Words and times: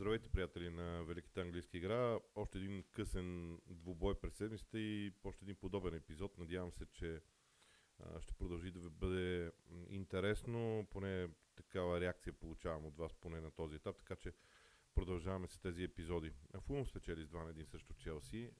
Здравейте, 0.00 0.28
приятели 0.28 0.70
на 0.70 1.04
Великата 1.04 1.40
английска 1.40 1.76
игра. 1.76 2.18
Още 2.34 2.58
един 2.58 2.84
късен 2.90 3.60
двубой 3.66 4.20
през 4.20 4.34
седмицата 4.34 4.80
и 4.80 5.12
още 5.24 5.44
един 5.44 5.56
подобен 5.56 5.94
епизод. 5.94 6.38
Надявам 6.38 6.72
се, 6.72 6.86
че 6.86 7.20
ще 8.20 8.34
продължи 8.34 8.70
да 8.70 8.80
ви 8.80 8.88
бъде 8.88 9.52
интересно. 9.88 10.86
Поне 10.90 11.28
такава 11.56 12.00
реакция 12.00 12.32
получавам 12.32 12.86
от 12.86 12.96
вас, 12.96 13.14
поне 13.14 13.40
на 13.40 13.50
този 13.50 13.76
етап, 13.76 13.96
така 13.96 14.16
че 14.16 14.32
продължаваме 14.94 15.48
с 15.48 15.58
тези 15.58 15.84
епизоди. 15.84 16.32
Фулм 16.60 16.86
спечели 16.86 17.24
с 17.24 17.28
2 17.28 17.44
на 17.44 17.54
1 17.54 17.64
срещу 17.64 17.94
Челси. 17.94 18.50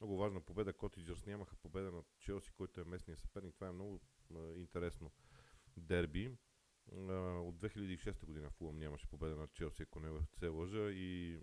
Много 0.00 0.16
важна 0.16 0.40
победа. 0.40 0.72
Котиджърс 0.72 1.26
нямаха 1.26 1.56
победа 1.56 1.90
над 1.90 2.06
Челси, 2.18 2.52
който 2.52 2.80
е 2.80 2.84
местния 2.84 3.16
съперник. 3.16 3.54
Това 3.54 3.68
е 3.68 3.72
много 3.72 4.00
интересно 4.56 5.10
дерби 5.76 6.36
от 6.92 7.56
2006 7.58 8.26
година 8.26 8.50
Фулъм 8.50 8.78
нямаше 8.78 9.06
победа 9.06 9.36
на 9.36 9.48
Челси, 9.48 9.82
ако 9.82 10.00
не 10.00 10.26
се 10.26 10.48
лъжа 10.48 10.90
и 10.90 11.40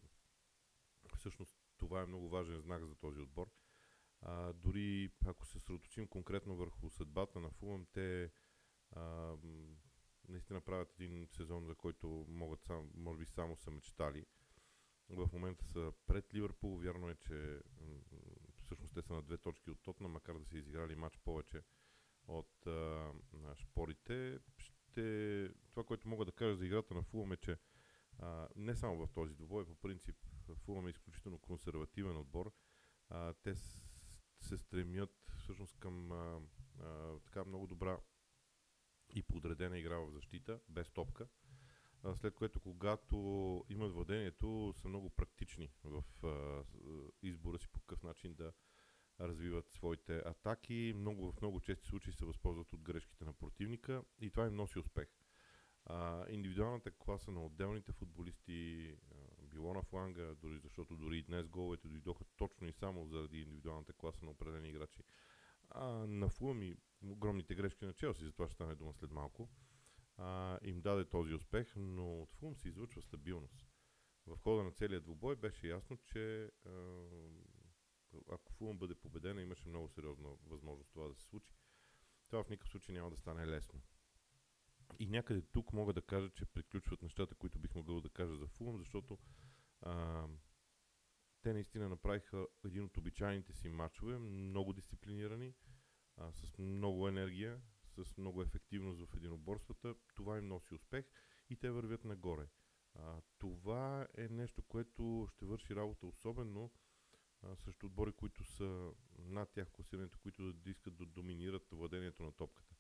всъщност 1.16 1.58
това 1.78 2.02
е 2.02 2.06
много 2.06 2.30
важен 2.30 2.62
знак 2.62 2.86
за 2.86 2.96
този 2.96 3.20
отбор. 3.20 3.50
А, 4.22 4.54
дори 4.54 5.12
ако 5.26 5.46
се 5.46 5.52
съсредоточим 5.52 6.08
конкретно 6.08 6.56
върху 6.56 6.90
съдбата 6.90 7.40
на 7.40 7.50
Фулъм, 7.50 7.86
те 7.94 8.32
а, 8.92 9.34
наистина 10.28 10.62
правят 10.62 11.00
един 11.00 11.28
сезон, 11.28 11.66
за 11.66 11.76
който 11.76 12.26
могат 12.30 12.64
сам, 12.64 12.92
може 12.96 13.20
би 13.20 13.26
само 13.26 13.56
са 13.56 13.72
мечтали. 13.72 14.26
В 15.10 15.30
момента 15.34 15.66
са 15.66 15.94
пред 16.08 16.34
Ливърпул. 16.34 16.78
Вярно 16.78 17.10
е, 17.10 17.16
че 17.16 17.62
всъщност 18.62 18.94
те 18.94 19.02
са 19.02 19.14
на 19.14 19.22
две 19.22 19.38
точки 19.38 19.72
от 19.72 19.82
Тотна, 19.84 20.08
макар 20.08 20.38
да 20.38 20.46
са 20.46 20.58
изиграли 20.58 20.96
матч 20.96 21.18
повече 21.18 21.64
от 22.28 22.68
а, 22.68 23.12
шпорите 23.56 24.40
ще, 24.58 24.77
това, 25.70 25.84
което 25.84 26.08
мога 26.08 26.26
да 26.26 26.32
кажа 26.32 26.56
за 26.56 26.66
играта 26.66 26.94
на 26.94 27.04
Фулъм 27.04 27.32
е, 27.32 27.38
че 27.38 27.58
а, 28.20 28.48
не 28.56 28.76
само 28.76 29.08
в 29.08 29.14
този 29.14 29.36
двобой, 29.36 29.66
по 29.66 29.76
принцип 29.76 30.16
Фулъм 30.56 30.88
е 30.88 30.90
изключително 30.90 31.40
консервативен 31.40 32.18
отбор. 32.18 32.54
А, 33.10 33.34
те 33.34 33.56
с, 33.56 33.82
се 34.40 34.58
стремят 34.58 35.16
всъщност 35.38 35.78
към 35.80 36.12
а, 36.12 36.40
а, 36.80 37.20
така 37.20 37.46
много 37.46 37.68
добра 37.68 38.00
и 39.10 39.24
подредена 39.24 39.80
игра 39.80 39.98
в 39.98 40.12
защита, 40.12 40.60
без 40.70 40.90
топка. 40.90 41.28
А, 42.04 42.16
след 42.16 42.34
което, 42.34 42.60
когато 42.60 43.18
имат 43.70 43.94
владението, 43.94 44.74
са 44.76 44.88
много 44.88 45.10
практични 45.10 45.72
в 45.84 46.04
а, 46.24 46.64
избора 47.22 47.60
си 47.60 47.68
по 47.68 47.80
какъв 47.80 48.04
начин 48.04 48.34
да 48.34 48.54
развиват 49.20 49.70
своите 49.70 50.18
атаки. 50.18 50.94
Много, 50.96 51.32
в 51.32 51.42
много 51.42 51.60
чести 51.60 51.88
случаи 51.88 52.14
се 52.14 52.26
възползват 52.26 52.74
от 52.74 52.82
грешките 52.82 53.07
на 53.07 53.07
противника 53.68 54.04
и 54.20 54.30
това 54.30 54.46
им 54.46 54.56
носи 54.56 54.80
успех. 54.80 55.08
А, 55.86 56.26
индивидуалната 56.30 56.92
класа 56.92 57.32
на 57.32 57.46
отделните 57.46 57.92
футболисти 57.92 58.90
а, 59.12 59.16
било 59.44 59.74
на 59.74 59.84
фланга, 59.84 60.36
дори 60.42 60.60
защото 60.60 60.96
дори 60.96 61.18
и 61.18 61.24
днес 61.24 61.48
головете 61.48 61.88
дойдоха 61.88 62.24
точно 62.38 62.68
и 62.68 62.74
само 62.74 63.08
заради 63.08 63.42
индивидуалната 63.42 63.94
класа 63.94 64.26
на 64.26 64.32
определени 64.32 64.70
играчи. 64.70 65.04
А, 65.70 65.86
на 66.08 66.30
Фулъм 66.30 66.64
и 66.64 66.76
огромните 67.06 67.56
грешки 67.56 67.86
на 67.86 67.94
Челси, 67.94 68.26
за 68.26 68.32
това 68.32 68.48
ще 68.48 68.56
стане 68.56 68.76
дума 68.76 68.94
след 68.94 69.12
малко, 69.12 69.50
а, 70.18 70.60
им 70.64 70.82
даде 70.82 71.06
този 71.06 71.34
успех, 71.34 71.74
но 71.76 72.22
от 72.22 72.34
Фулъм 72.34 72.56
се 72.56 72.70
излъчва 72.70 73.02
стабилност. 73.02 73.66
В 74.28 74.38
хода 74.38 74.64
на 74.64 74.72
целият 74.72 75.04
двубой 75.04 75.36
беше 75.36 75.68
ясно, 75.68 75.98
че 75.98 76.52
а, 76.66 76.72
ако 78.32 78.54
Фулъм 78.54 78.78
бъде 78.78 78.96
победена, 78.96 79.42
имаше 79.42 79.70
много 79.70 79.90
сериозна 79.90 80.30
възможност 80.46 80.92
това 80.92 81.08
да 81.08 81.16
се 81.16 81.24
случи. 81.24 81.54
Това 82.28 82.44
в 82.44 82.50
никакъв 82.50 82.70
случай 82.70 82.96
няма 82.96 83.10
да 83.10 83.18
стане 83.18 83.48
лесно. 83.48 83.82
И 85.00 85.08
някъде 85.08 85.42
тук 85.42 85.74
мога 85.74 85.94
да 85.94 86.02
кажа, 86.02 86.30
че 86.30 86.46
приключват 86.46 87.02
нещата, 87.02 87.36
които 87.36 87.60
бих 87.60 87.76
могъл 87.76 88.02
да 88.02 88.10
кажа 88.10 88.36
за 88.36 88.48
Фулъм, 88.48 88.78
защото 88.78 89.18
а, 89.82 90.26
те 91.42 91.54
наистина 91.54 91.90
направиха 91.90 92.48
един 92.66 92.84
от 92.84 92.98
обичайните 92.98 93.54
си 93.54 93.70
матчове, 93.70 94.18
много 94.18 94.74
дисциплинирани, 94.74 95.54
а, 96.18 96.32
с 96.32 96.58
много 96.58 97.08
енергия, 97.08 97.62
с 97.84 98.18
много 98.18 98.42
ефективност 98.42 99.06
в 99.06 99.16
единоборствата. 99.16 99.96
Това 100.16 100.38
им 100.38 100.48
носи 100.48 100.74
успех 100.74 101.06
и 101.50 101.56
те 101.56 101.70
вървят 101.70 102.06
нагоре. 102.06 102.48
А, 102.96 103.22
това 103.40 104.08
е 104.18 104.28
нещо, 104.28 104.62
което 104.62 105.28
ще 105.30 105.46
върши 105.46 105.76
работа 105.76 106.08
особено 106.08 106.72
а, 107.44 107.56
също 107.56 107.86
отбори, 107.86 108.12
които 108.12 108.44
са 108.44 108.92
над 109.20 109.52
тях 109.52 109.72
класирането, 109.72 110.20
които 110.20 110.54
да 110.54 110.70
искат 110.70 110.96
да 110.96 111.06
доминират 111.06 111.68
владението 111.72 112.24
на 112.24 112.32
топката. 112.32 112.76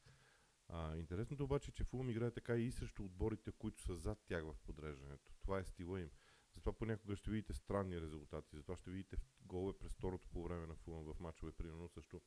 А, 0.69 0.95
интересното 0.97 1.44
обаче 1.44 1.72
е, 1.72 1.73
че 1.73 1.84
Фулъм 1.84 2.09
играе 2.09 2.31
така 2.31 2.56
и 2.56 2.72
срещу 2.72 3.03
отборите, 3.03 3.51
които 3.51 3.81
са 3.81 3.95
зад 3.95 4.19
тях 4.25 4.44
в 4.44 4.56
подреждането. 4.63 5.34
Това 5.41 5.59
е 5.59 5.66
стила 5.66 6.01
им. 6.01 6.09
Затова 6.53 6.73
понякога 6.73 7.16
ще 7.16 7.31
видите 7.31 7.53
странни 7.53 8.01
резултати. 8.01 8.56
Затова 8.56 8.78
ще 8.78 8.91
видите 8.91 9.18
голове 9.45 9.78
през 9.79 9.94
второто 9.94 10.29
по 10.29 10.44
време 10.44 10.68
на 10.68 10.75
Фулъм 10.75 11.13
в 11.13 11.19
мачове, 11.19 11.51
примерно 11.51 11.89
също 11.89 12.22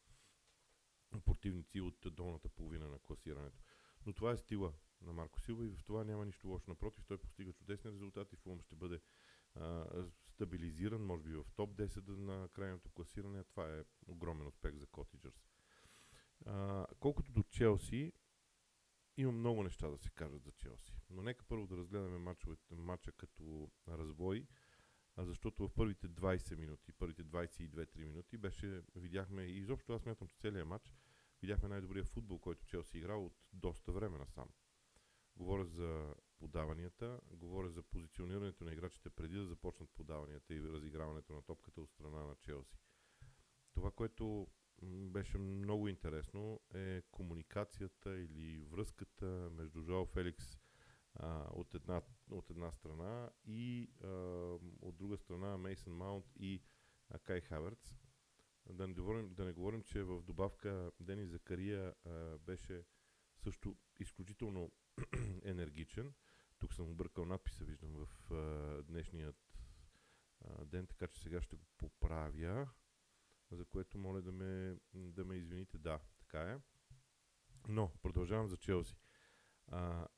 противници 1.25 1.81
от 1.81 2.07
долната 2.11 2.49
половина 2.49 2.89
на 2.89 2.99
класирането. 2.99 3.62
Но 4.07 4.12
това 4.12 4.31
е 4.31 4.37
стила 4.37 4.73
на 5.01 5.12
Марко 5.12 5.41
Силва 5.41 5.67
и 5.67 5.71
в 5.71 5.85
това 5.85 6.05
няма 6.05 6.27
нищо 6.27 6.49
лошо. 6.49 6.71
Напротив, 6.71 7.05
той 7.07 7.19
постига 7.19 7.53
чудесни 7.53 7.91
резултати. 7.91 8.37
Фулъм 8.37 8.61
ще 8.61 8.77
бъде 8.77 9.01
стабилизиран, 10.41 11.03
може 11.03 11.23
би 11.23 11.34
в 11.34 11.45
топ 11.56 11.77
10 11.77 12.17
на 12.17 12.49
крайното 12.49 12.91
класиране. 12.91 13.45
Това 13.45 13.78
е 13.78 13.84
огромен 14.06 14.47
успех 14.47 14.75
за 14.75 14.87
Котиджърс. 14.87 15.49
колкото 17.01 17.33
до 17.33 17.43
Челси, 17.43 18.12
има 19.17 19.33
много 19.33 19.62
неща 19.62 19.91
да 19.91 19.99
се 19.99 20.11
кажат 20.11 20.45
за 20.45 20.53
Челси. 20.53 20.97
Но 21.11 21.23
нека 21.23 21.45
първо 21.45 21.67
да 21.67 21.77
разгледаме 21.77 22.19
матчовете, 22.19 22.75
матча 22.75 23.12
като 23.12 23.71
разбой, 23.89 24.47
а 25.17 25.25
защото 25.25 25.69
в 25.69 25.75
първите 25.75 26.09
20 26.09 26.56
минути, 26.56 26.93
първите 26.93 27.25
22-3 27.25 28.05
минути 28.05 28.37
беше, 28.37 28.83
видяхме, 28.95 29.43
и 29.43 29.59
изобщо 29.59 29.93
аз 29.93 30.03
смятам, 30.03 30.29
че 30.29 30.37
целият 30.37 30.69
матч, 30.69 30.95
видяхме 31.43 31.69
най-добрия 31.69 32.05
футбол, 32.05 32.39
който 32.39 32.67
Челси 32.67 32.99
играл 32.99 33.27
от 33.27 33.34
доста 33.53 33.93
време 33.93 34.19
насам. 34.19 34.49
Говоря 35.37 35.65
за 35.65 36.15
подаванията, 36.41 37.21
говоря 37.31 37.71
за 37.71 37.83
позиционирането 37.83 38.65
на 38.65 38.73
играчите 38.73 39.11
преди 39.11 39.37
да 39.37 39.47
започнат 39.47 39.91
подаванията 39.91 40.55
и 40.55 40.62
разиграването 40.62 41.33
на 41.33 41.43
топката 41.43 41.81
от 41.81 41.91
страна 41.91 42.25
на 42.25 42.34
Челси. 42.37 42.78
Това, 43.75 43.91
което 43.91 44.47
беше 44.83 45.39
много 45.39 45.89
интересно 45.89 46.61
е 46.75 47.03
комуникацията 47.11 48.19
или 48.19 48.61
връзката 48.61 49.27
между 49.53 49.83
Жоал 49.83 50.06
Феликс 50.06 50.59
а, 51.15 51.47
от, 51.53 51.75
една, 51.75 52.03
от 52.31 52.50
една 52.50 52.73
страна 52.73 53.31
и 53.47 53.91
а, 54.05 54.09
от 54.81 54.97
друга 54.97 55.19
страна 55.19 55.56
Мейсън 55.56 55.93
Маунт 55.93 56.27
и 56.37 56.62
а, 57.11 57.19
Кай 57.19 57.41
Хаверц. 57.41 57.95
Да 58.71 58.87
не, 58.87 58.95
говорим, 58.95 59.34
да 59.34 59.45
не 59.45 59.53
говорим, 59.53 59.83
че 59.83 60.03
в 60.03 60.23
добавка 60.23 60.91
Дени 61.00 61.27
Закария 61.27 61.95
а, 62.05 62.39
беше 62.39 62.84
също 63.37 63.77
изключително 63.99 64.73
енергичен. 65.45 66.15
Тук 66.60 66.75
съм 66.75 66.91
объркал 66.91 67.25
надписа, 67.25 67.65
виждам 67.65 67.91
в 67.93 68.32
а, 68.32 68.82
днешният 68.82 69.59
а, 70.41 70.65
ден, 70.65 70.87
така 70.87 71.06
че 71.06 71.21
сега 71.21 71.43
ще 71.43 71.56
го 71.56 71.66
поправя, 71.76 72.69
за 73.50 73.65
което 73.65 73.98
моля 73.98 74.22
да 74.22 74.32
ме, 74.32 74.76
да 74.94 75.25
ме 75.25 75.37
извините. 75.37 75.78
Да, 75.78 76.00
така 76.19 76.43
е. 76.43 76.59
Но, 77.69 77.93
продължавам 78.03 78.49
за 78.49 78.56
Челси. 78.56 78.97
А, 79.66 80.09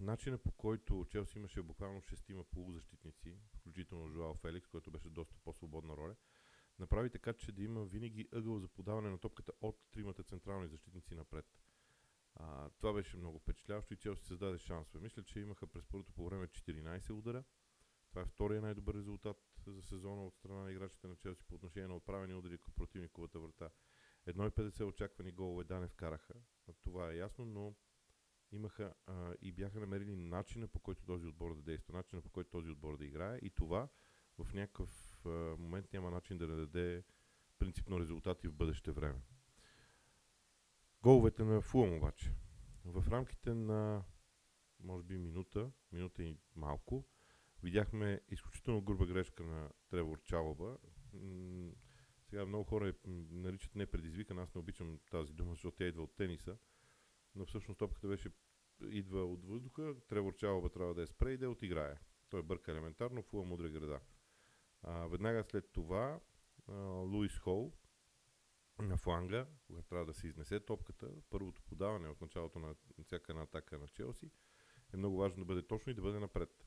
начина 0.00 0.38
по 0.38 0.52
който 0.52 1.06
Челси 1.08 1.38
имаше 1.38 1.62
буквално 1.62 2.00
шестима 2.00 2.44
полузащитници, 2.44 3.38
включително 3.54 4.08
Жуал 4.08 4.34
Феликс, 4.34 4.68
който 4.68 4.90
беше 4.90 5.10
доста 5.10 5.36
по-свободна 5.44 5.96
роля, 5.96 6.16
направи 6.78 7.10
така, 7.10 7.32
че 7.32 7.52
да 7.52 7.62
има 7.62 7.84
винаги 7.84 8.28
ъгъл 8.32 8.58
за 8.58 8.68
подаване 8.68 9.10
на 9.10 9.18
топката 9.18 9.52
от 9.60 9.78
тримата 9.90 10.22
централни 10.22 10.68
защитници 10.68 11.14
напред. 11.14 11.46
А, 12.36 12.70
това 12.70 12.92
беше 12.92 13.16
много 13.16 13.38
впечатляващо 13.38 13.94
и 13.94 13.96
Челси 13.96 14.24
създаде 14.24 14.58
шансове. 14.58 15.02
Мисля, 15.02 15.22
че 15.22 15.40
имаха 15.40 15.66
през 15.66 15.86
първото 15.86 16.12
по 16.12 16.24
време 16.24 16.46
14 16.46 17.10
удара. 17.10 17.44
Това 18.10 18.22
е 18.22 18.26
втория 18.26 18.60
най-добър 18.60 18.94
резултат 18.94 19.36
за 19.66 19.82
сезона 19.82 20.26
от 20.26 20.34
страна 20.34 20.62
на 20.62 20.72
играчите 20.72 21.08
на 21.08 21.16
Челси 21.16 21.44
по 21.44 21.54
отношение 21.54 21.88
на 21.88 21.96
отправени 21.96 22.34
удари 22.34 22.58
към 22.58 22.74
противниковата 22.76 23.40
врата. 23.40 23.70
1,50 24.28 24.84
очаквани 24.84 25.32
голове 25.32 25.64
да 25.64 25.80
не 25.80 25.88
вкараха. 25.88 26.34
Това 26.82 27.10
е 27.10 27.16
ясно, 27.16 27.44
но 27.44 27.74
имаха 28.52 28.94
а, 29.06 29.34
и 29.42 29.52
бяха 29.52 29.80
намерили 29.80 30.16
начина 30.16 30.68
по 30.68 30.80
който 30.80 31.04
този 31.04 31.26
отбор 31.26 31.54
да 31.54 31.62
действа, 31.62 31.94
начина 31.96 32.22
по 32.22 32.30
който 32.30 32.50
този 32.50 32.70
отбор 32.70 32.98
да 32.98 33.04
играе 33.04 33.38
и 33.42 33.50
това 33.50 33.88
в 34.38 34.54
някакъв 34.54 35.22
а, 35.26 35.28
момент 35.58 35.92
няма 35.92 36.10
начин 36.10 36.38
да 36.38 36.48
не 36.48 36.56
даде 36.56 37.04
принципно 37.58 38.00
резултати 38.00 38.48
в 38.48 38.54
бъдеще 38.54 38.92
време. 38.92 39.20
Головете 41.06 41.44
на 41.44 41.60
Фулъм 41.60 41.96
обаче. 41.96 42.32
В 42.84 43.04
рамките 43.10 43.54
на 43.54 44.04
може 44.80 45.04
би 45.04 45.18
минута, 45.18 45.70
минута 45.92 46.22
и 46.22 46.38
малко, 46.56 47.04
видяхме 47.62 48.20
изключително 48.28 48.82
груба 48.82 49.06
грешка 49.06 49.44
на 49.44 49.70
Тревор 49.90 50.20
Чалаба. 50.22 50.78
Сега 52.24 52.46
много 52.46 52.64
хора 52.64 52.92
наричат 53.30 53.74
непредизвикан, 53.74 54.38
аз 54.38 54.54
не 54.54 54.58
обичам 54.58 54.98
тази 55.10 55.32
дума, 55.32 55.50
защото 55.52 55.76
тя 55.76 55.84
идва 55.84 56.02
от 56.02 56.16
тениса, 56.16 56.56
но 57.34 57.46
всъщност 57.46 57.78
топката 57.78 58.08
беше 58.08 58.30
идва 58.82 59.24
от 59.24 59.44
въздуха, 59.44 59.94
Тревор 60.08 60.34
Чалаба 60.36 60.68
трябва 60.68 60.94
да 60.94 61.02
е 61.02 61.06
спре 61.06 61.32
и 61.32 61.38
да 61.38 61.50
отиграе. 61.50 61.94
Той 62.30 62.42
бърка 62.42 62.72
елементарно, 62.72 63.22
Фулъм 63.22 63.48
мудре 63.48 63.70
града. 63.70 64.00
А, 64.82 65.06
веднага 65.06 65.44
след 65.44 65.72
това 65.72 66.20
а, 66.68 66.72
Луис 66.82 67.38
Хол 67.38 67.72
на 68.78 68.96
фланга, 68.96 69.46
когато 69.66 69.88
трябва 69.88 70.06
да 70.06 70.14
се 70.14 70.26
изнесе 70.26 70.60
топката, 70.60 71.10
първото 71.30 71.62
подаване 71.62 72.08
от 72.08 72.20
началото 72.20 72.58
на 72.58 72.74
всяка 73.02 73.32
една 73.32 73.42
атака 73.42 73.78
на 73.78 73.88
Челси, 73.88 74.30
е 74.94 74.96
много 74.96 75.16
важно 75.16 75.38
да 75.38 75.44
бъде 75.44 75.66
точно 75.66 75.92
и 75.92 75.94
да 75.94 76.02
бъде 76.02 76.18
напред. 76.18 76.66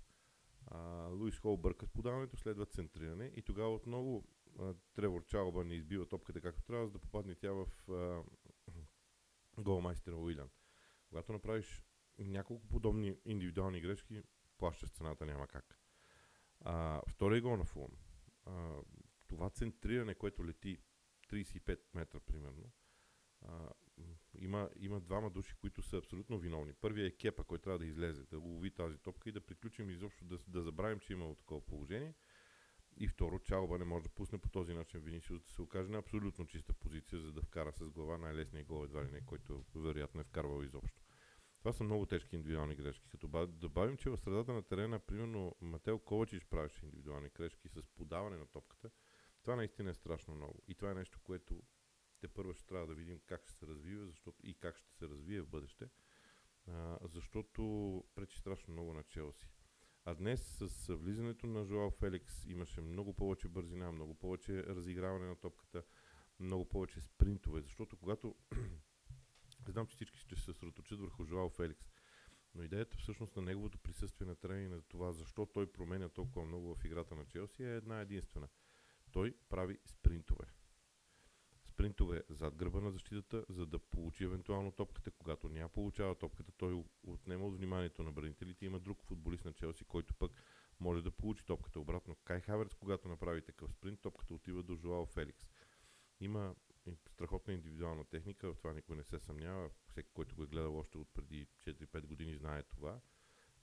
А, 0.67 1.07
Луис 1.07 1.39
Хол 1.39 1.57
бърка 1.57 1.85
с 1.85 1.89
подаването, 1.89 2.37
следва 2.37 2.65
центриране 2.65 3.31
и 3.35 3.41
тогава 3.41 3.73
отново 3.73 4.27
а, 4.59 4.73
Тревор 4.93 5.25
Чалба 5.25 5.63
не 5.63 5.75
избива 5.75 6.05
топката 6.05 6.41
както 6.41 6.63
трябва, 6.63 6.85
за 6.85 6.91
да 6.91 6.99
попадне 6.99 7.35
тя 7.35 7.51
в 7.51 7.67
голмайстера 9.57 10.15
Уилян. 10.15 10.49
Когато 11.09 11.33
направиш 11.33 11.83
няколко 12.17 12.67
подобни 12.67 13.15
индивидуални 13.25 13.81
грешки, 13.81 14.23
плащаш 14.57 14.91
цената, 14.91 15.25
няма 15.25 15.47
как. 15.47 15.79
А, 16.61 17.01
втория 17.07 17.41
гол 17.41 17.57
на 17.57 17.65
Фулъм. 17.65 17.91
това 19.27 19.49
центриране, 19.49 20.15
което 20.15 20.45
лети 20.45 20.77
35 21.29 21.79
метра 21.93 22.19
примерно, 22.19 22.71
а, 23.41 23.69
има, 24.35 24.69
има 24.75 24.99
двама 24.99 25.29
души, 25.29 25.55
които 25.61 25.81
са 25.81 25.97
абсолютно 25.97 26.39
виновни. 26.39 26.73
Първият 26.73 27.13
е 27.13 27.17
Кепа, 27.17 27.43
който 27.43 27.63
трябва 27.63 27.79
да 27.79 27.85
излезе, 27.85 28.23
да 28.23 28.39
лови 28.39 28.71
тази 28.71 28.97
топка 28.97 29.29
и 29.29 29.31
да 29.31 29.41
приключим 29.41 29.89
изобщо, 29.89 30.25
да, 30.25 30.37
да 30.47 30.61
забравим, 30.61 30.99
че 30.99 31.13
имало 31.13 31.35
такова 31.35 31.65
положение. 31.65 32.13
И 32.97 33.07
второ, 33.07 33.39
Чалба 33.39 33.77
не 33.77 33.85
може 33.85 34.03
да 34.03 34.09
пусне 34.09 34.37
по 34.37 34.49
този 34.49 34.73
начин 34.73 34.99
Винисиус 34.99 35.41
да 35.41 35.49
се 35.49 35.61
окаже 35.61 35.89
на 35.89 35.97
абсолютно 35.97 36.45
чиста 36.45 36.73
позиция, 36.73 37.19
за 37.19 37.31
да 37.31 37.41
вкара 37.41 37.71
с 37.71 37.89
глава 37.89 38.17
най-лесния 38.17 38.63
гол 38.63 38.83
едва 38.83 39.05
ли 39.05 39.11
не, 39.11 39.25
който 39.25 39.65
вероятно 39.75 40.21
е 40.21 40.23
вкарвал 40.23 40.63
изобщо. 40.63 41.01
Това 41.59 41.73
са 41.73 41.83
много 41.83 42.05
тежки 42.05 42.35
индивидуални 42.35 42.75
грешки. 42.75 43.09
Като 43.09 43.47
добавим, 43.47 43.97
че 43.97 44.09
в 44.09 44.17
средата 44.17 44.53
на 44.53 44.63
терена, 44.63 44.99
примерно, 44.99 45.55
Матео 45.61 45.99
Ковачич 45.99 46.45
правеше 46.45 46.85
индивидуални 46.85 47.29
грешки 47.29 47.69
с 47.69 47.87
подаване 47.87 48.37
на 48.37 48.45
топката, 48.45 48.89
това 49.41 49.55
наистина 49.55 49.89
е 49.89 49.93
страшно 49.93 50.35
много. 50.35 50.63
И 50.67 50.75
това 50.75 50.91
е 50.91 50.95
нещо, 50.95 51.19
което 51.23 51.61
те 52.19 52.27
първо 52.27 52.53
ще 52.53 52.65
трябва 52.65 52.87
да 52.87 52.95
видим 52.95 53.19
как 53.25 53.41
ще 53.43 53.51
се 53.51 53.67
развива 53.67 54.05
защото, 54.05 54.37
и 54.43 54.53
как 54.53 54.77
ще 54.77 54.91
се 54.91 55.09
развие 55.09 55.41
в 55.41 55.47
бъдеще, 55.47 55.89
а, 56.67 56.97
защото 57.01 58.03
пречи 58.15 58.37
страшно 58.37 58.73
много 58.73 58.93
на 58.93 59.03
Челси. 59.03 59.49
А 60.05 60.15
днес 60.15 60.57
с 60.59 60.95
влизането 60.95 61.47
на 61.47 61.65
Жоал 61.65 61.91
Феликс 61.91 62.45
имаше 62.45 62.81
много 62.81 63.13
повече 63.13 63.47
бързина, 63.47 63.91
много 63.91 64.15
повече 64.15 64.63
разиграване 64.63 65.27
на 65.27 65.35
топката, 65.35 65.83
много 66.39 66.69
повече 66.69 67.01
спринтове, 67.01 67.61
защото 67.61 67.97
когато 67.97 68.35
знам, 69.67 69.87
че 69.87 69.95
всички 69.95 70.19
ще 70.19 70.35
се 70.35 70.41
съсредоточат 70.41 70.99
върху 70.99 71.25
Жоал 71.25 71.49
Феликс, 71.49 71.85
но 72.55 72.63
идеята 72.63 72.97
всъщност 72.97 73.35
на 73.35 73.41
неговото 73.41 73.79
присъствие 73.79 74.27
на 74.27 74.35
тренинг 74.35 74.71
на 74.71 74.81
това, 74.81 75.11
защо 75.11 75.45
той 75.45 75.71
променя 75.71 76.09
толкова 76.09 76.45
много 76.45 76.75
в 76.75 76.85
играта 76.85 77.15
на 77.15 77.25
Челси 77.25 77.63
е 77.63 77.75
една 77.75 78.01
единствена. 78.01 78.47
Той 79.11 79.35
прави 79.49 79.77
спринтове 79.85 80.45
спринтове 81.79 82.23
зад 82.29 82.55
гърба 82.55 82.79
на 82.79 82.91
защитата, 82.91 83.45
за 83.49 83.65
да 83.65 83.79
получи 83.79 84.23
евентуално 84.23 84.71
топката. 84.71 85.11
Когато 85.11 85.49
няма 85.49 85.69
получава 85.69 86.15
топката, 86.15 86.51
той 86.57 86.83
отнема 87.03 87.45
от 87.45 87.57
вниманието 87.57 88.03
на 88.03 88.11
бранителите. 88.11 88.65
Има 88.65 88.79
друг 88.79 89.01
футболист 89.03 89.45
на 89.45 89.53
Челси, 89.53 89.85
който 89.85 90.13
пък 90.13 90.31
може 90.79 91.03
да 91.03 91.11
получи 91.11 91.45
топката 91.45 91.79
обратно. 91.79 92.15
Кай 92.15 92.41
Хаверц, 92.41 92.73
когато 92.73 93.07
направи 93.07 93.41
такъв 93.41 93.71
спринт, 93.71 94.01
топката 94.01 94.33
отива 94.33 94.63
до 94.63 94.75
Жоао 94.75 95.05
Феликс. 95.05 95.49
Има 96.19 96.55
страхотна 97.07 97.53
индивидуална 97.53 98.05
техника, 98.05 98.53
в 98.53 98.57
това 98.57 98.73
никой 98.73 98.95
не 98.95 99.03
се 99.03 99.19
съмнява. 99.19 99.69
Всеки, 99.87 100.09
който 100.13 100.35
го 100.35 100.43
е 100.43 100.47
гледал 100.47 100.77
още 100.77 100.97
от 100.97 101.13
преди 101.13 101.47
4-5 101.67 102.05
години, 102.07 102.35
знае 102.35 102.63
това. 102.63 102.99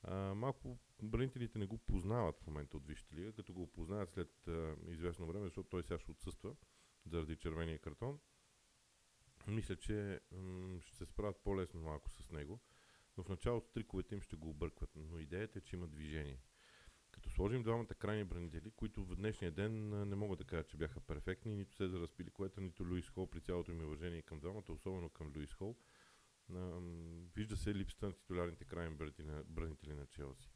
А, 0.07 0.35
малко 0.35 0.79
бранителите 1.03 1.59
не 1.59 1.67
го 1.67 1.79
познават 1.79 2.41
в 2.41 2.47
момента 2.47 2.77
от 2.77 2.87
Висшата 2.87 3.15
лига, 3.17 3.33
като 3.33 3.53
го 3.53 3.73
познаят 3.73 4.11
след 4.11 4.49
а, 4.49 4.77
известно 4.89 5.27
време, 5.27 5.45
защото 5.45 5.69
той 5.69 5.83
сега 5.83 5.99
ще 5.99 6.11
отсъства 6.11 6.57
заради 7.07 7.37
червения 7.37 7.79
картон. 7.79 8.19
Мисля, 9.47 9.77
че 9.77 10.21
м- 10.33 10.81
ще 10.81 10.97
се 10.97 11.07
справят 11.07 11.37
по-лесно 11.45 11.81
малко 11.81 12.11
с 12.11 12.31
него, 12.31 12.61
но 13.17 13.25
в 13.25 13.29
началото 13.29 13.69
триковете 13.69 14.15
им 14.15 14.21
ще 14.21 14.37
го 14.37 14.51
объркват. 14.51 14.91
Но 14.97 15.19
идеята 15.19 15.59
е, 15.59 15.63
че 15.63 15.77
има 15.77 15.87
движение. 15.87 16.41
Като 17.11 17.31
сложим 17.31 17.63
двамата 17.63 17.87
крайни 17.87 18.25
бранители, 18.25 18.71
които 18.71 19.05
в 19.05 19.17
днешния 19.17 19.53
ден 19.53 19.89
не 20.09 20.17
мога 20.17 20.37
да 20.37 20.45
кажа, 20.45 20.65
че 20.65 20.77
бяха 20.77 21.01
перфектни, 21.01 21.57
нито 21.57 21.75
се 21.75 21.89
заразпили 21.89 22.31
което, 22.31 22.61
нито 22.61 22.85
Луис 22.85 23.09
Хол, 23.09 23.31
при 23.31 23.41
цялото 23.41 23.73
ми 23.73 23.85
уважение 23.85 24.23
към 24.23 24.41
двамата, 24.41 24.65
особено 24.69 25.09
към 25.09 25.33
Луис 25.37 25.53
Хол, 25.53 25.77
вижда 27.35 27.57
се 27.57 27.75
липсата 27.75 28.07
на 28.07 28.13
титулярните 28.13 28.65
крайни 28.65 28.97
бранители 29.47 29.95
на 29.95 30.07
Челси 30.07 30.51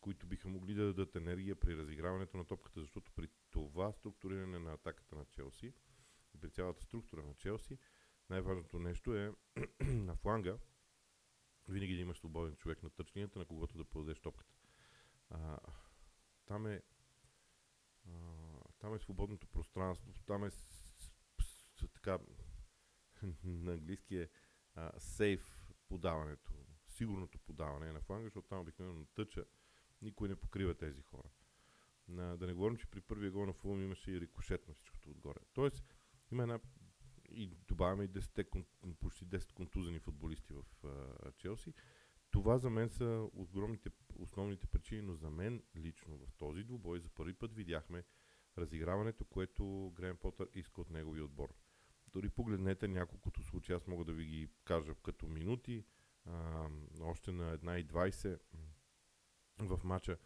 които 0.00 0.26
биха 0.26 0.48
могли 0.48 0.74
да 0.74 0.84
дадат 0.84 1.16
енергия 1.16 1.56
при 1.56 1.76
разиграването 1.76 2.36
на 2.36 2.44
топката, 2.44 2.80
защото 2.80 3.12
при 3.12 3.28
това 3.50 3.92
структуриране 3.92 4.58
на 4.58 4.72
атаката 4.72 5.16
на 5.16 5.24
Челси 5.24 5.72
при 6.40 6.50
цялата 6.50 6.82
структура 6.82 7.22
на 7.22 7.34
Челси, 7.34 7.78
най-важното 8.30 8.78
нещо 8.78 9.16
е 9.16 9.34
на 9.80 10.16
фланга 10.16 10.58
винаги 11.68 11.94
да 11.94 12.00
имаш 12.00 12.18
свободен 12.18 12.56
човек 12.56 12.82
на 12.82 12.90
тъчнията, 12.90 13.38
на 13.38 13.44
когото 13.44 13.78
да 13.78 13.84
подадеш 13.84 14.20
топката. 14.20 14.54
А, 15.30 15.58
там 16.46 16.66
е 16.66 16.82
а, 18.08 18.12
там 18.78 18.94
е 18.94 18.98
свободното 18.98 19.46
пространство, 19.46 20.14
там 20.26 20.44
е 20.44 20.50
с, 20.50 20.56
с, 20.56 21.10
с, 21.76 21.88
така 21.88 22.18
на 23.44 23.72
английски 23.72 24.16
е 24.16 24.28
сейф 24.98 25.72
подаването, 25.88 26.52
сигурното 26.86 27.38
подаване 27.38 27.92
на 27.92 28.00
фланга, 28.00 28.24
защото 28.24 28.48
там 28.48 28.60
обикновено 28.60 29.06
тъча 29.14 29.44
никой 30.02 30.28
не 30.28 30.36
покрива 30.36 30.74
тези 30.74 31.02
хора. 31.02 31.28
На, 32.08 32.36
да 32.36 32.46
не 32.46 32.52
говорим, 32.52 32.76
че 32.76 32.86
при 32.86 33.00
първия 33.00 33.30
гол 33.30 33.46
на 33.46 33.52
Фулъм 33.52 33.82
имаше 33.82 34.10
и 34.10 34.20
рикошет 34.20 34.68
на 34.68 34.74
всичкото 34.74 35.10
отгоре. 35.10 35.40
Тоест, 35.52 35.84
има 36.32 36.42
една 36.42 36.60
и 37.30 37.46
добавяме 37.46 38.04
и 38.04 38.08
10, 38.08 38.64
почти 39.00 39.26
10 39.26 39.52
контузени 39.52 40.00
футболисти 40.00 40.52
в 40.52 40.64
uh, 40.82 41.36
Челси. 41.36 41.72
Това 42.30 42.58
за 42.58 42.70
мен 42.70 42.88
са 42.88 43.28
огромните, 43.32 43.90
основните 44.14 44.66
причини, 44.66 45.02
но 45.02 45.14
за 45.14 45.30
мен 45.30 45.62
лично 45.76 46.18
в 46.18 46.32
този 46.38 46.64
двубой 46.64 47.00
за 47.00 47.08
първи 47.08 47.34
път 47.34 47.54
видяхме 47.54 48.04
разиграването, 48.58 49.24
което 49.24 49.92
Грен 49.94 50.16
Потър 50.16 50.48
иска 50.54 50.80
от 50.80 50.90
неговия 50.90 51.24
отбор. 51.24 51.54
Дори 52.12 52.28
погледнете 52.28 52.88
няколкото 52.88 53.42
случаи, 53.42 53.74
аз 53.74 53.86
мога 53.86 54.04
да 54.04 54.12
ви 54.12 54.24
ги 54.24 54.48
кажа 54.64 54.94
като 54.94 55.26
минути, 55.26 55.84
а, 56.26 56.66
още 57.00 57.32
на 57.32 57.58
1.20 57.58 58.38
в 59.58 59.80
матча 59.84 60.16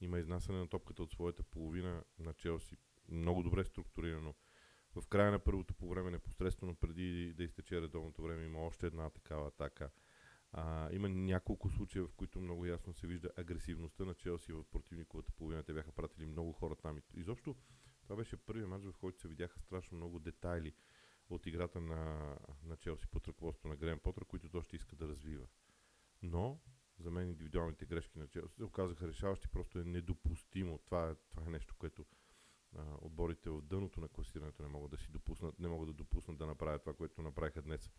има 0.00 0.18
изнасяне 0.18 0.58
на 0.58 0.68
топката 0.68 1.02
от 1.02 1.10
своята 1.10 1.42
половина 1.42 2.04
на 2.18 2.32
Челси. 2.32 2.76
Много 3.08 3.42
добре 3.42 3.64
структурирано. 3.64 4.34
В 4.94 5.06
края 5.08 5.30
на 5.30 5.38
първото 5.38 5.74
по 5.74 5.88
време, 5.88 6.10
непосредствено 6.10 6.74
преди 6.74 7.34
да 7.36 7.44
изтече 7.44 7.80
редовното 7.80 8.22
време, 8.22 8.44
има 8.44 8.58
още 8.58 8.86
една 8.86 9.10
такава 9.10 9.48
атака. 9.48 9.90
А, 10.52 10.92
има 10.92 11.08
няколко 11.08 11.70
случая, 11.70 12.06
в 12.06 12.14
които 12.14 12.40
много 12.40 12.66
ясно 12.66 12.94
се 12.94 13.06
вижда 13.06 13.30
агресивността 13.36 14.04
на 14.04 14.14
Челси 14.14 14.52
в 14.52 14.64
противниковата 14.64 15.32
половина. 15.32 15.62
Те 15.62 15.72
бяха 15.72 15.92
пратили 15.92 16.26
много 16.26 16.52
хора 16.52 16.74
там. 16.76 16.98
Изобщо 17.14 17.56
това 18.02 18.16
беше 18.16 18.36
първият 18.36 18.68
матч, 18.68 18.84
в 18.84 18.98
който 18.98 19.20
се 19.20 19.28
видяха 19.28 19.60
страшно 19.60 19.96
много 19.96 20.18
детайли 20.18 20.74
от 21.30 21.46
играта 21.46 21.80
на, 21.80 22.36
на 22.62 22.76
Челси 22.76 23.06
под 23.06 23.28
ръководството 23.28 23.68
на 23.68 23.76
Грен 23.76 23.98
Потър, 23.98 24.24
които 24.24 24.48
то 24.48 24.62
ще 24.62 24.76
иска 24.76 24.96
да 24.96 25.08
развива. 25.08 25.46
Но 26.22 26.60
за 26.98 27.10
мен 27.10 27.28
индивидуалните 27.28 27.86
грешки 27.86 28.18
на 28.18 28.28
Челси 28.28 28.54
се 28.54 28.64
оказаха 28.64 29.08
решаващи, 29.08 29.48
просто 29.48 29.78
е 29.78 29.84
недопустимо. 29.84 30.78
Това 30.78 31.10
е, 31.10 31.14
това 31.14 31.42
е 31.46 31.50
нещо, 31.50 31.74
което 31.78 32.06
а, 32.76 32.82
отборите 33.00 33.50
в 33.50 33.62
дъното 33.62 34.00
на 34.00 34.08
класирането 34.08 34.62
не 34.62 34.68
могат 34.68 34.90
да 34.90 34.96
си 34.96 35.10
допуснат, 35.10 35.58
не 35.58 35.68
могат 35.68 35.88
да 35.88 35.92
допуснат 35.92 36.38
да 36.38 36.46
направят 36.46 36.82
това, 36.82 36.94
което 36.94 37.22
направиха 37.22 37.62
днес 37.62 37.90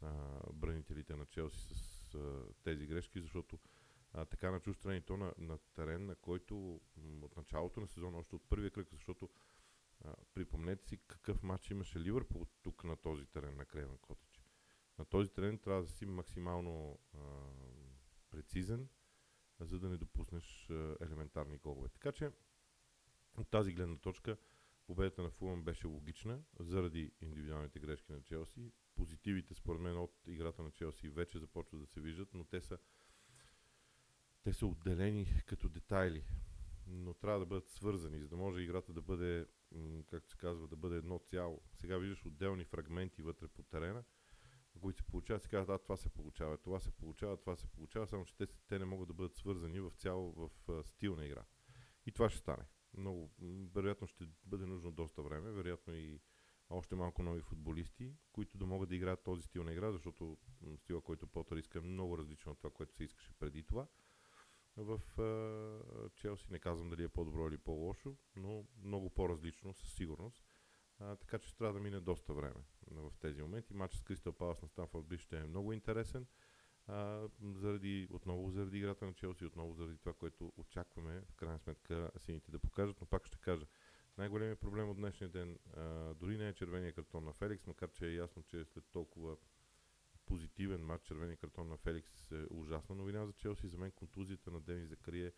а, 0.00 0.40
бранителите 0.52 1.16
на 1.16 1.26
Челси 1.26 1.74
с 1.74 2.14
а, 2.14 2.44
тези 2.62 2.86
грешки, 2.86 3.20
защото 3.20 3.58
а, 4.12 4.24
така 4.24 4.50
на 4.50 4.60
чуж 4.60 4.76
и 4.84 5.00
то 5.00 5.16
на, 5.16 5.34
на 5.38 5.58
терен, 5.58 6.06
на 6.06 6.14
който 6.14 6.80
м- 6.96 7.24
от 7.26 7.36
началото 7.36 7.80
на 7.80 7.86
сезона, 7.86 8.18
още 8.18 8.36
от 8.36 8.48
първия 8.48 8.70
кръг, 8.70 8.88
защото 8.92 9.28
а, 10.00 10.14
припомнете 10.34 10.84
си 10.84 10.98
какъв 11.06 11.42
матч 11.42 11.70
имаше 11.70 12.00
Ливърпул 12.00 12.46
тук 12.62 12.84
на 12.84 12.96
този 12.96 13.26
терен 13.26 13.56
на 13.56 13.64
Крейвен 13.64 13.98
Котич. 13.98 14.42
На 14.98 15.04
този 15.04 15.30
терен 15.30 15.58
трябва 15.58 15.82
да 15.82 15.88
си 15.88 16.06
максимално 16.06 16.98
а, 17.14 17.18
прецизен, 18.30 18.88
за 19.60 19.80
да 19.80 19.88
не 19.88 19.96
допуснеш 19.96 20.70
елементарни 21.00 21.58
голове. 21.58 21.88
Така 21.88 22.12
че 22.12 22.30
от 23.36 23.50
тази 23.50 23.72
гледна 23.72 23.96
точка 23.96 24.36
победата 24.86 25.22
на 25.22 25.30
Фулъм 25.30 25.64
беше 25.64 25.86
логична 25.86 26.42
заради 26.60 27.12
индивидуалните 27.20 27.80
грешки 27.80 28.12
на 28.12 28.22
Челси. 28.22 28.72
Позитивите 28.94 29.54
според 29.54 29.80
мен 29.80 29.98
от 29.98 30.26
играта 30.26 30.62
на 30.62 30.70
Челси 30.70 31.08
вече 31.08 31.38
започват 31.38 31.80
да 31.80 31.86
се 31.86 32.00
виждат, 32.00 32.34
но 32.34 32.44
те 32.44 32.60
са 32.60 32.78
те 34.44 34.52
са 34.52 34.66
отделени 34.66 35.42
като 35.46 35.68
детайли, 35.68 36.24
но 36.94 37.14
трябва 37.14 37.40
да 37.40 37.46
бъдат 37.46 37.68
свързани, 37.68 38.20
за 38.20 38.28
да 38.28 38.36
може 38.36 38.60
играта 38.60 38.92
да 38.92 39.02
бъде, 39.02 39.46
както 40.06 40.30
се 40.30 40.36
казва, 40.36 40.68
да 40.68 40.76
бъде 40.76 40.96
едно 40.96 41.18
цяло. 41.18 41.62
Сега 41.74 41.98
виждаш 41.98 42.26
отделни 42.26 42.64
фрагменти 42.64 43.22
вътре 43.22 43.48
по 43.48 43.62
терена, 43.62 44.04
които 44.80 44.96
се 44.96 45.06
получават, 45.06 45.42
се 45.42 45.48
казват, 45.48 45.66
да, 45.66 45.82
това 45.82 45.96
се 45.96 46.08
получава, 46.08 46.58
това 46.58 46.80
се 46.80 46.90
получава, 46.90 47.36
това 47.36 47.56
се 47.56 47.66
получава, 47.66 48.06
само 48.06 48.24
че 48.24 48.36
те, 48.36 48.46
те 48.46 48.78
не 48.78 48.84
могат 48.84 49.08
да 49.08 49.14
бъдат 49.14 49.36
свързани 49.36 49.80
в 49.80 49.90
цяло 49.90 50.32
в 50.32 50.70
а, 50.70 50.82
стил 50.82 51.16
на 51.16 51.26
игра. 51.26 51.44
И 52.06 52.12
това 52.12 52.30
ще 52.30 52.38
стане. 52.38 52.64
Много, 52.96 53.30
вероятно 53.74 54.06
ще 54.06 54.24
бъде 54.44 54.66
нужно 54.66 54.92
доста 54.92 55.22
време, 55.22 55.52
вероятно 55.52 55.94
и 55.94 56.20
още 56.70 56.94
малко 56.94 57.22
нови 57.22 57.40
футболисти, 57.40 58.16
които 58.32 58.58
да 58.58 58.66
могат 58.66 58.88
да 58.88 58.96
играят 58.96 59.24
този 59.24 59.42
стил 59.42 59.64
на 59.64 59.72
игра, 59.72 59.92
защото 59.92 60.38
стила, 60.76 61.00
който 61.00 61.26
Потър 61.26 61.56
иска 61.56 61.78
е 61.78 61.82
много 61.82 62.18
различен 62.18 62.52
от 62.52 62.58
това, 62.58 62.70
което 62.70 62.94
се 62.94 63.04
искаше 63.04 63.32
преди 63.38 63.62
това. 63.62 63.86
В 64.76 65.00
Челси 66.14 66.46
не 66.50 66.58
казвам 66.58 66.90
дали 66.90 67.04
е 67.04 67.08
по-добро 67.08 67.48
или 67.48 67.58
по-лошо, 67.58 68.16
но 68.36 68.64
много 68.82 69.10
по-различно 69.10 69.74
със 69.74 69.94
сигурност. 69.94 70.44
А, 70.98 71.16
така 71.16 71.38
че 71.38 71.48
ще 71.48 71.58
трябва 71.58 71.74
да 71.74 71.80
мине 71.80 72.00
доста 72.00 72.34
време 72.34 72.64
в 72.90 73.12
тези 73.20 73.42
моменти. 73.42 73.74
Матчът 73.74 74.00
с 74.00 74.02
Кристал 74.02 74.32
Палас 74.32 74.62
на 74.62 74.68
Станфорд 74.68 75.06
Бридж 75.06 75.22
ще 75.22 75.38
е 75.38 75.44
много 75.44 75.72
интересен. 75.72 76.26
А, 76.86 77.28
заради, 77.42 78.08
отново 78.10 78.50
заради 78.50 78.78
играта 78.78 79.06
на 79.06 79.14
Челси, 79.14 79.44
отново 79.44 79.74
заради 79.74 79.98
това, 79.98 80.12
което 80.12 80.52
очакваме 80.56 81.22
в 81.30 81.34
крайна 81.34 81.58
сметка 81.58 82.10
сините 82.18 82.50
да 82.50 82.58
покажат, 82.58 83.00
но 83.00 83.06
пак 83.06 83.26
ще 83.26 83.38
кажа, 83.38 83.66
най-големият 84.18 84.60
проблем 84.60 84.90
от 84.90 84.96
днешния 84.96 85.30
ден 85.30 85.58
а, 85.76 86.14
дори 86.14 86.38
не 86.38 86.48
е 86.48 86.54
червения 86.54 86.92
картон 86.92 87.24
на 87.24 87.32
Феликс, 87.32 87.66
макар 87.66 87.90
че 87.90 88.06
е 88.06 88.14
ясно, 88.14 88.42
че 88.42 88.64
след 88.64 88.84
толкова 88.92 89.36
позитивен 90.26 90.84
матч 90.84 91.06
червения 91.06 91.36
картон 91.36 91.68
на 91.68 91.76
Феликс 91.76 92.32
е 92.32 92.46
ужасна 92.50 92.94
новина 92.94 93.26
за 93.26 93.32
Челси. 93.32 93.68
За 93.68 93.78
мен 93.78 93.90
контузията 93.90 94.50
на 94.50 94.60
Денис 94.60 94.88
Закарие 94.88 95.32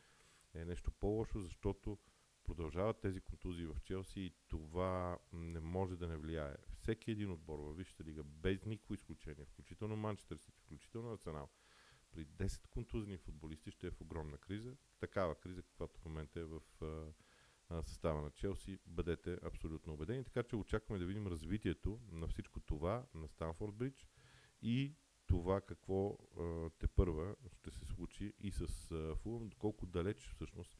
е 0.54 0.64
нещо 0.64 0.90
по-лошо, 0.90 1.40
защото 1.40 1.98
продължават 2.44 3.00
тези 3.00 3.20
контузии 3.20 3.66
в 3.66 3.76
Челси 3.82 4.20
и 4.20 4.34
това 4.48 5.18
не 5.32 5.60
може 5.60 5.96
да 5.96 6.08
не 6.08 6.16
влияе. 6.16 6.56
Всеки 6.74 7.10
един 7.10 7.30
отбор 7.30 7.58
във 7.58 7.76
Висшата 7.76 8.04
лига, 8.04 8.22
без 8.24 8.64
никакво 8.64 8.94
изключение, 8.94 9.44
включително 9.44 9.96
Манчестър 9.96 10.36
Сити, 10.36 10.60
включително 10.60 11.12
Арсенал, 11.12 11.48
при 12.10 12.26
10 12.26 12.66
контузни 12.66 13.18
футболисти 13.18 13.70
ще 13.70 13.86
е 13.86 13.90
в 13.90 14.00
огромна 14.00 14.38
криза. 14.38 14.76
Такава 15.00 15.34
криза, 15.34 15.62
каквато 15.62 16.00
в 16.00 16.04
момента 16.04 16.40
е 16.40 16.44
в 16.44 16.60
състава 17.82 18.22
на 18.22 18.30
Челси. 18.30 18.78
Бъдете 18.86 19.38
абсолютно 19.42 19.92
убедени. 19.92 20.24
Така 20.24 20.42
че 20.42 20.56
очакваме 20.56 20.98
да 20.98 21.06
видим 21.06 21.26
развитието 21.26 22.00
на 22.12 22.28
всичко 22.28 22.60
това 22.60 23.06
на 23.14 23.28
Станфорд 23.28 23.74
Бридж 23.74 24.06
и 24.66 24.94
това 25.26 25.60
какво 25.60 26.18
а, 26.38 26.70
те 26.78 26.86
първа 26.86 27.34
ще 27.52 27.70
се 27.70 27.84
случи 27.84 28.32
и 28.40 28.52
с 28.52 28.66
Фулъм, 29.16 29.50
колко 29.58 29.86
далеч 29.86 30.28
всъщност 30.34 30.78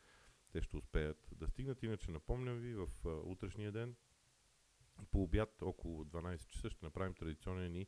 те 0.53 0.63
ще 0.63 0.77
успеят 0.77 1.29
да 1.37 1.49
стигнат. 1.49 1.83
Иначе 1.83 2.11
напомням 2.11 2.59
ви, 2.59 2.75
в 2.75 2.89
а, 3.05 3.09
утрешния 3.09 3.73
ден 3.73 3.97
по 5.11 5.23
обяд 5.23 5.63
около 5.63 6.05
12 6.05 6.47
часа 6.47 6.71
ще 6.71 6.85
направим 6.85 7.15
традиционен 7.15 7.73
ни 7.73 7.87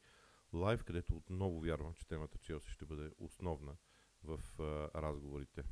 лайв, 0.52 0.84
където 0.84 1.16
отново 1.16 1.60
вярвам, 1.60 1.94
че 1.94 2.06
темата 2.06 2.38
Челси 2.38 2.70
ще 2.70 2.84
бъде 2.84 3.10
основна 3.18 3.76
в 4.24 4.40
а, 4.58 5.02
разговорите. 5.02 5.64